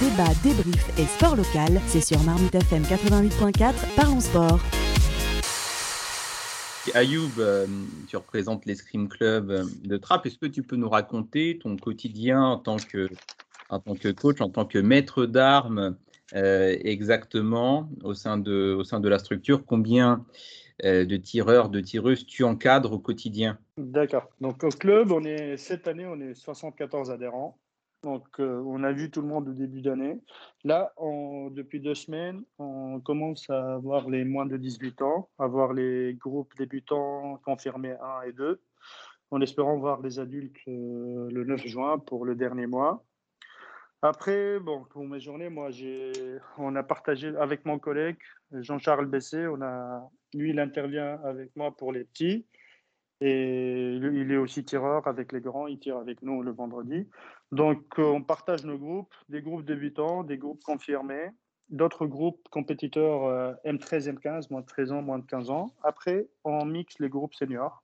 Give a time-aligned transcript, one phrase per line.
[0.00, 4.60] débat, débrief et sport local, c'est sur Marmite FM 88.4, parlons sport.
[6.94, 7.66] Ayoub, euh,
[8.06, 10.26] tu représentes l'escrime club euh, de Trappes.
[10.26, 13.08] Est-ce que tu peux nous raconter ton quotidien en tant que,
[13.70, 15.96] en tant que coach, en tant que maître d'armes
[16.34, 19.64] euh, exactement au sein, de, au sein de la structure?
[19.64, 20.24] Combien
[20.84, 23.58] de tireurs, de tireuses tu encadres au quotidien?
[23.78, 24.28] D'accord.
[24.42, 27.56] Donc au club, on est, cette année, on est 74 adhérents.
[28.06, 30.20] Donc, euh, on a vu tout le monde au début d'année.
[30.62, 30.92] Là,
[31.50, 36.14] depuis deux semaines, on commence à avoir les moins de 18 ans, à voir les
[36.14, 38.62] groupes débutants confirmés 1 et 2,
[39.32, 43.04] en espérant voir les adultes euh, le 9 juin pour le dernier mois.
[44.02, 45.70] Après, bon, pour mes journées, moi,
[46.58, 48.18] on a partagé avec mon collègue
[48.52, 49.48] Jean-Charles Bessé.
[50.32, 52.46] Lui, il intervient avec moi pour les petits.
[53.20, 57.08] Et il est aussi tireur avec les grands, il tire avec nous le vendredi.
[57.50, 61.30] Donc euh, on partage nos groupes, des groupes débutants, des groupes confirmés,
[61.70, 65.74] d'autres groupes compétiteurs M13, M15, moins de 13 ans, moins de 15 ans.
[65.82, 67.82] Après, on mixe les groupes seniors.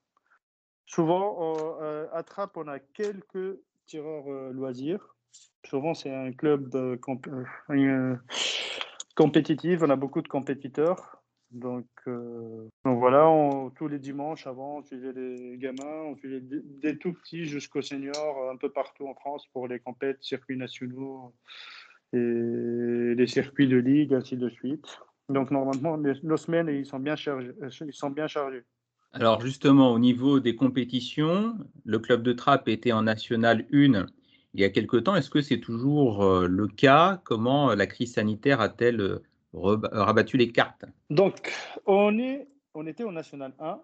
[0.86, 5.16] Souvent, euh, à Trappes, on a quelques tireurs euh, loisirs.
[5.64, 6.68] Souvent, c'est un club
[9.16, 11.21] compétitif, on a beaucoup de compétiteurs.
[11.52, 13.30] Donc, euh, donc voilà,
[13.76, 18.50] tous les dimanches avant, on suivait les gamins, on suivait des, tout petits jusqu'aux seniors
[18.50, 21.34] un peu partout en France pour les compètes, circuits nationaux
[22.14, 24.98] et les circuits de ligue, ainsi de suite.
[25.28, 27.52] Donc normalement, nos semaines, ils sont bien chargés.
[27.86, 28.64] Ils sont bien chargés.
[29.12, 34.06] Alors justement, au niveau des compétitions, le club de Trappes était en National 1
[34.54, 35.16] il y a quelque temps.
[35.16, 37.20] Est-ce que c'est toujours euh, le cas?
[37.24, 39.22] Comment la crise sanitaire a-t-elle euh,
[39.54, 41.52] rabattu les cartes Donc,
[41.86, 43.80] on, est, on était au National 1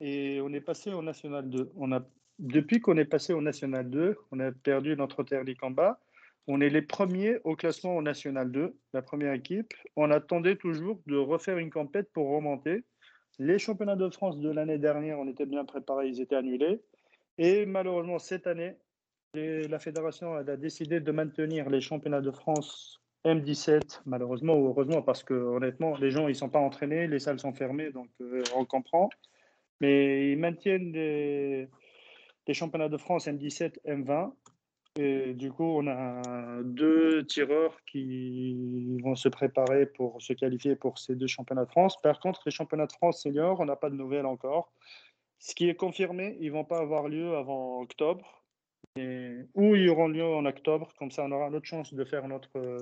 [0.00, 1.72] et on est passé au National 2.
[1.76, 2.00] On a,
[2.38, 6.00] depuis qu'on est passé au National 2, on a perdu notre terre en bas.
[6.46, 9.72] On est les premiers au classement au National 2, la première équipe.
[9.96, 12.84] On attendait toujours de refaire une compète pour remonter.
[13.38, 16.82] Les championnats de France de l'année dernière, on était bien préparés, ils étaient annulés.
[17.38, 18.74] Et malheureusement, cette année,
[19.34, 25.22] la fédération a décidé de maintenir les championnats de France M17, malheureusement ou heureusement, parce
[25.22, 28.64] que honnêtement, les gens ils sont pas entraînés, les salles sont fermées, donc euh, on
[28.64, 29.10] comprend.
[29.80, 31.68] Mais ils maintiennent les,
[32.52, 34.32] championnats de France M17, M20.
[34.98, 40.98] Et du coup, on a deux tireurs qui vont se préparer pour se qualifier pour
[40.98, 42.00] ces deux championnats de France.
[42.02, 44.72] Par contre, les championnats de France seniors, on n'a pas de nouvelles encore.
[45.38, 48.39] Ce qui est confirmé, ils vont pas avoir lieu avant octobre.
[48.96, 52.26] Et, ou ils auront lieu en octobre, comme ça on aura notre chance de faire
[52.26, 52.78] notre, euh,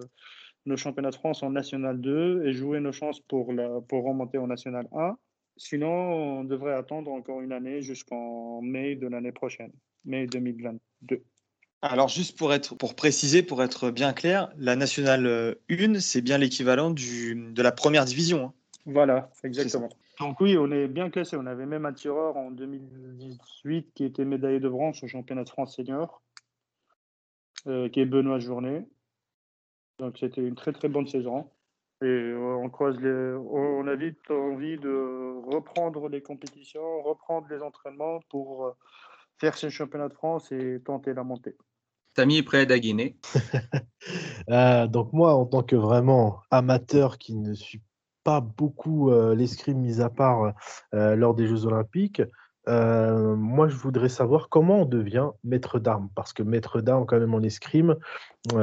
[0.65, 4.39] nos championnats de France en National 2 et jouer nos chances pour, la, pour remonter
[4.39, 5.17] en National 1.
[5.57, 9.73] Sinon, on devrait attendre encore une année jusqu'en mai de l'année prochaine,
[10.05, 11.23] mai 2022.
[11.83, 16.39] Alors juste pour être pour préciser, pour être bien clair, la nationale 1, c'est bien
[16.39, 18.47] l'équivalent de la première division.
[18.47, 18.53] Hein.
[18.87, 19.91] Voilà, exactement.
[20.21, 21.37] Donc oui, on est bien classé.
[21.37, 25.49] On avait même un tireur en 2018 qui était médaillé de bronze au championnat de
[25.49, 26.23] France senior,
[27.67, 28.87] euh, qui est Benoît Journet.
[29.99, 31.51] Donc c'était une très très bonne saison.
[32.03, 37.63] Et euh, on croise les, on a vite envie de reprendre les compétitions, reprendre les
[37.63, 38.73] entraînements pour euh,
[39.41, 41.57] faire ce championnat de France et tenter la montée.
[42.17, 43.17] Samy est prêt à daguiner.
[44.89, 47.81] donc moi, en tant que vraiment amateur qui ne suis
[48.29, 50.53] pas beaucoup l'escrime mis à part
[50.93, 52.21] lors des Jeux Olympiques.
[52.67, 57.33] moi, je voudrais savoir comment on devient maître d'armes, parce que maître d'armes, quand même,
[57.33, 57.97] en escrime,
[58.53, 58.59] il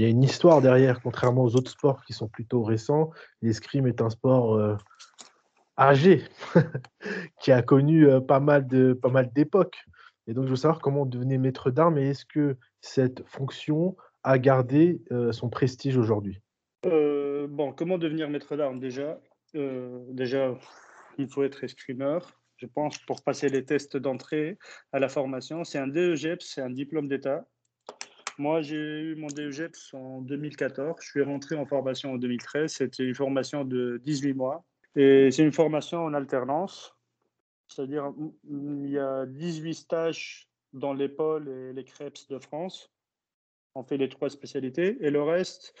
[0.00, 3.10] y a une histoire derrière, contrairement aux autres sports qui sont plutôt récents.
[3.40, 4.76] L'escrime est un sport
[5.78, 6.22] âgé,
[7.40, 9.78] qui a connu pas mal de pas mal d'époques.
[10.26, 13.96] Et donc, je veux savoir comment on devenait maître d'armes et est-ce que cette fonction
[14.24, 15.00] a gardé
[15.30, 16.42] son prestige aujourd'hui?
[16.86, 19.20] Euh, bon, comment devenir maître d'armes déjà?
[19.54, 20.56] Euh, Déjà,
[21.18, 24.58] il faut être escrimeur, je pense, pour passer les tests d'entrée
[24.92, 25.64] à la formation.
[25.64, 27.46] C'est un DEGEPS, c'est un diplôme d'État.
[28.38, 30.96] Moi, j'ai eu mon DEGEPS en 2014.
[31.00, 32.70] Je suis rentré en formation en 2013.
[32.70, 34.64] C'était une formation de 18 mois.
[34.94, 36.94] Et c'est une formation en alternance.
[37.68, 38.12] C'est-à-dire,
[38.48, 42.92] il y a 18 stages dans les pôles et les CREPS de France.
[43.74, 44.98] On fait les trois spécialités.
[45.00, 45.74] Et le reste,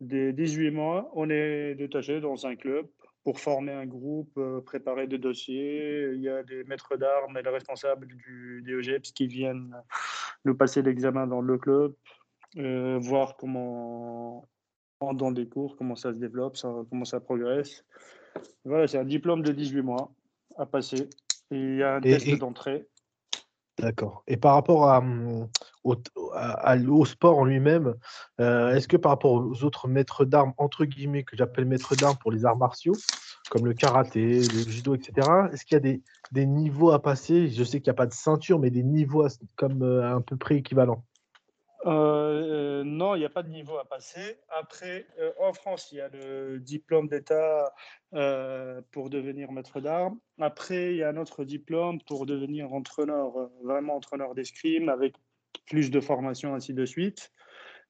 [0.00, 2.86] des 18 mois, on est détaché dans un club
[3.22, 6.10] pour former un groupe, euh, préparer des dossiers.
[6.14, 9.76] Il y a des maîtres d'armes et les responsables du DEGEPS qui viennent
[10.44, 11.94] nous passer l'examen dans le club,
[12.56, 14.48] euh, voir comment,
[15.00, 16.56] dans des cours, comment ça se développe,
[16.88, 17.84] comment ça progresse.
[18.64, 20.12] Voilà, c'est un diplôme de 18 mois
[20.56, 21.10] à passer.
[21.50, 22.86] il y a un test d'entrée.
[23.78, 24.22] D'accord.
[24.26, 25.02] Et par rapport à,
[25.84, 25.96] au,
[26.88, 27.94] au sport en lui-même.
[28.38, 32.32] Est-ce que par rapport aux autres maîtres d'armes, entre guillemets, que j'appelle maîtres d'armes pour
[32.32, 32.94] les arts martiaux,
[33.50, 37.48] comme le karaté, le judo, etc., est-ce qu'il y a des, des, niveaux à passer?
[37.48, 40.56] Je sais qu'il n'y a pas de ceinture, mais des niveaux comme à peu près
[40.56, 41.04] équivalents.
[41.86, 44.38] Euh, non, il n'y a pas de niveau à passer.
[44.50, 47.72] Après, euh, en France, il y a le diplôme d'État
[48.14, 50.18] euh, pour devenir maître d'armes.
[50.38, 53.32] Après, il y a un autre diplôme pour devenir entraîneur,
[53.62, 55.14] vraiment entraîneur d'escrime, avec
[55.66, 57.32] plus de formation, ainsi de suite.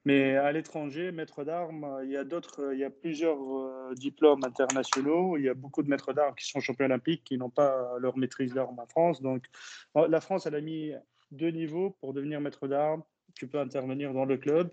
[0.07, 3.37] Mais à l'étranger, maître d'armes, il y a d'autres, il y a plusieurs
[3.97, 5.37] diplômes internationaux.
[5.37, 8.17] Il y a beaucoup de maîtres d'armes qui sont champions olympiques qui n'ont pas leur
[8.17, 9.21] maîtrise d'armes en France.
[9.21, 9.45] Donc,
[9.95, 10.93] la France, elle a mis
[11.33, 13.03] deux niveaux pour devenir maître d'armes
[13.35, 14.71] tu peux intervenir dans le club.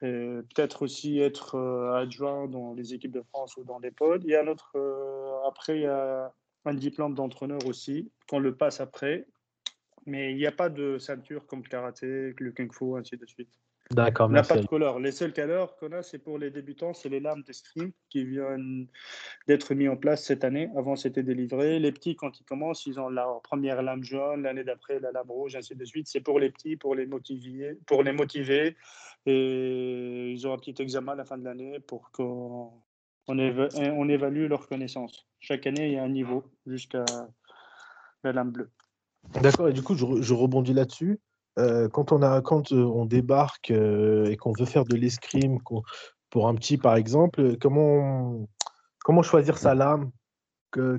[0.00, 4.20] Peut-être aussi être euh, adjoint dans les équipes de France ou dans les pôles.
[4.24, 6.32] Il y a un autre, euh, après, il y a
[6.64, 9.26] un diplôme d'entraîneur aussi, qu'on le passe après.
[10.06, 13.26] Mais il n'y a pas de ceinture comme le karaté, le kung fu, ainsi de
[13.26, 13.50] suite.
[13.90, 14.98] D'accord, On n'a pas de couleur.
[15.00, 18.86] Les seuls couleurs qu'on a, c'est pour les débutants, c'est les lames d'escrime qui viennent
[19.46, 20.70] d'être mis en place cette année.
[20.76, 21.78] Avant, c'était délivré.
[21.78, 25.30] Les petits, quand ils commencent, ils ont leur première lame jaune, l'année d'après, la lame
[25.30, 26.08] rouge, ainsi de suite.
[26.08, 28.76] C'est pour les petits, pour les motiver, pour les motiver.
[29.26, 32.72] Et ils ont un petit examen à la fin de l'année pour qu'on
[33.28, 35.28] on évalue leurs connaissances.
[35.38, 37.04] Chaque année, il y a un niveau jusqu'à
[38.24, 38.70] la lame bleue.
[39.40, 41.20] D'accord, et du coup, je rebondis là-dessus.
[41.58, 45.58] Euh, quand on, a, quand euh, on débarque euh, et qu'on veut faire de l'escrime
[46.30, 48.46] pour un petit, par exemple, comment,
[49.04, 50.10] comment choisir sa lame?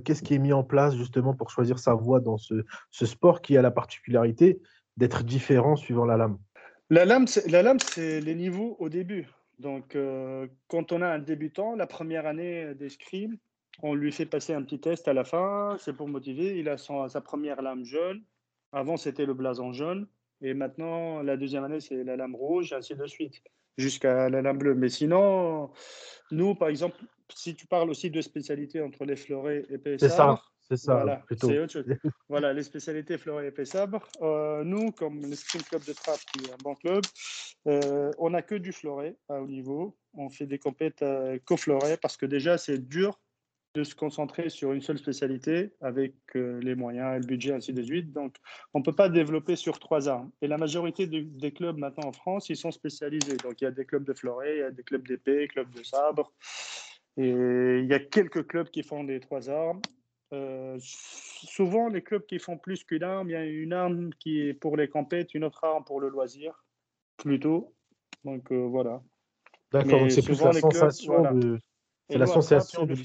[0.06, 3.58] Qu'est-ce qui est mis en place justement pour choisir sa voie dans ce, sport qui
[3.58, 4.62] a la particularité
[4.98, 6.38] d'être différent suivant la lame?
[6.92, 9.28] La lame, c'est, la lame, c'est les niveaux au début.
[9.58, 9.98] Donc,
[10.68, 13.38] quand on a un débutant, la première année d'escrime,
[13.82, 16.60] on lui fait passer un petit test à la fin, c'est pour motiver.
[16.60, 18.22] Il a sa première lame jaune.
[18.72, 20.08] Avant, c'était le blason jaune.
[20.42, 23.42] Et maintenant, la deuxième année, c'est la lame rouge, ainsi de suite,
[23.78, 24.76] jusqu'à la lame bleue.
[24.76, 25.72] Mais sinon,
[26.32, 26.98] nous, par exemple,
[27.34, 30.96] si tu parles aussi de spécialité entre les fleurets et les C'est ça, c'est ça.
[30.96, 31.50] Voilà, plutôt.
[32.30, 34.08] voilà, les spécialités fleurets et pessabre.
[34.22, 37.04] Euh, nous, comme le Stream Club de Trappe, qui est un bon club,
[37.68, 39.98] euh, on n'a que du fleuret à haut niveau.
[40.14, 43.20] On fait des compètes euh, co-fleuret parce que déjà, c'est dur
[43.74, 47.82] de se concentrer sur une seule spécialité avec euh, les moyens, le budget, ainsi de
[47.82, 48.12] suite.
[48.14, 48.36] Donc,
[48.74, 50.32] on ne peut pas développer sur trois armes.
[50.42, 53.38] Et la majorité des clubs maintenant en France, ils sont spécialisés.
[53.38, 55.70] Donc, il y a des clubs de fleuret, il y a des clubs d'épée, clubs
[55.72, 56.32] de sabre.
[57.18, 59.82] Et il y a quelques clubs qui font des trois armes.
[60.34, 64.42] Euh, souvent, les clubs qui font plus qu'une arme, il y a une arme qui
[64.42, 66.64] est pour les compètes, une autre arme pour le loisir,
[67.18, 67.74] plutôt.
[68.24, 69.02] Donc, euh, voilà.
[69.72, 71.60] D'accord, c'est plus la sensation de
[72.10, 72.96] c'est l'association de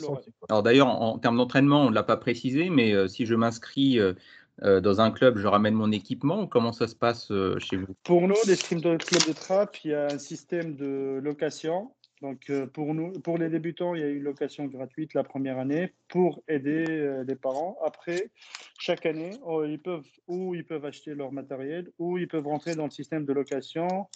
[0.48, 3.98] Alors d'ailleurs, en, termes d'entraînement, on ne l'a pas précisé, mais euh, si je m'inscris
[3.98, 4.14] euh,
[4.62, 6.46] euh, dans un club, je ramène mon équipement.
[6.46, 7.94] Comment ça se passe chez vous?
[8.02, 11.92] Pour nous, les Stream Club de Trap, il y a un système de location.
[12.20, 15.92] Donc pour nous, pour les débutants, il y a une location gratuite la première année
[16.08, 16.84] pour aider
[17.24, 17.78] les parents.
[17.86, 18.32] Après,
[18.76, 22.74] chaque année, oh, ils peuvent ou ils peuvent acheter leur matériel ou ils peuvent rentrer
[22.74, 24.08] dans le système de location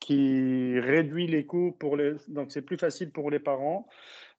[0.00, 2.14] qui réduit les coûts pour les.
[2.28, 3.86] Donc, c'est plus facile pour les parents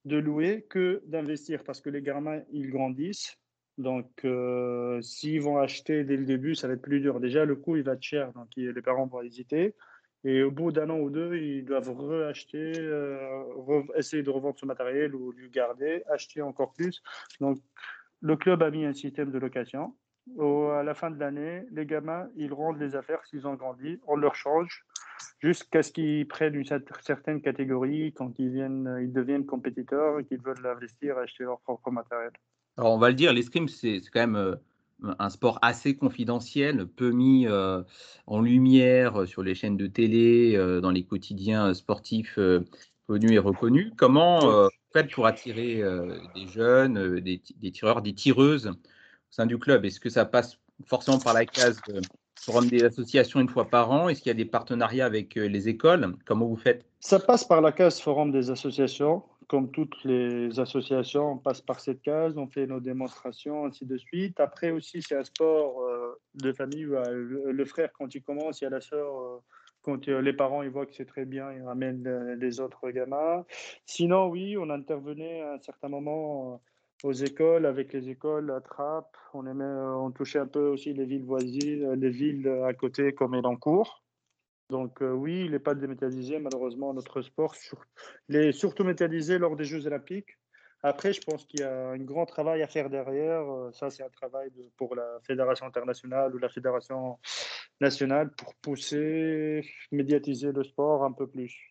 [0.05, 3.37] de louer que d'investir parce que les gamins, ils grandissent.
[3.77, 7.19] Donc, euh, s'ils vont acheter dès le début, ça va être plus dur.
[7.19, 8.33] Déjà, le coût, il va être cher.
[8.33, 9.75] Donc, les parents vont hésiter.
[10.23, 14.65] Et au bout d'un an ou deux, ils doivent reacheter, euh, essayer de revendre ce
[14.65, 17.01] matériel ou le garder, acheter encore plus.
[17.39, 17.57] Donc,
[18.21, 19.95] le club a mis un système de location.
[20.37, 23.99] à la fin de l'année, les gamins, ils rendent les affaires s'ils ont grandi.
[24.05, 24.85] On leur change
[25.41, 26.65] jusqu'à ce qu'ils prennent une
[27.01, 31.59] certaine catégorie quand ils, viennent, ils deviennent compétiteurs et qu'ils veulent investir et acheter leur
[31.61, 32.31] propre matériel.
[32.77, 34.55] Alors, on va le dire, l'escrime, c'est quand même euh,
[35.19, 37.81] un sport assez confidentiel, peu mis euh,
[38.27, 42.39] en lumière sur les chaînes de télé, euh, dans les quotidiens sportifs
[43.07, 43.91] connus et reconnus.
[43.97, 45.81] Comment faites pour attirer
[46.35, 47.39] des jeunes, des,
[47.71, 51.81] tireurs, des tireuses au sein du club Est-ce que ça passe forcément par la case
[52.41, 54.09] forum des associations une fois par an?
[54.09, 56.15] Est-ce qu'il y a des partenariats avec euh, les écoles?
[56.25, 56.85] Comment vous faites?
[56.99, 59.23] Ça passe par la case forum des associations.
[59.47, 63.97] Comme toutes les associations, on passe par cette case, on fait nos démonstrations, ainsi de
[63.97, 64.39] suite.
[64.39, 66.87] Après aussi, c'est un sport euh, de famille.
[66.87, 69.13] le, frère, quand il commence, il y a la soeur.
[69.19, 69.37] Euh,
[69.83, 73.43] quand les parents ils voient que c'est très bien, ils ramènent les autres gamins.
[73.87, 76.61] Sinon, oui, on intervenait à un certain moment
[77.03, 79.17] aux écoles, avec les écoles à Trappes.
[79.33, 82.65] On, aimait, euh, on touchait un peu aussi les villes voisines, euh, les villes euh,
[82.65, 84.03] à côté comme Elancourt.
[84.69, 87.53] Donc oui, il n'est pas démétallisé malheureusement notre sport.
[88.29, 90.37] Il est surtout métallisé lors des Jeux olympiques.
[90.81, 93.43] Après, je pense qu'il y a un grand travail à faire derrière.
[93.73, 97.19] Ça, c'est un travail pour la fédération internationale ou la fédération
[97.81, 101.70] nationale pour pousser, médiatiser le sport un peu plus.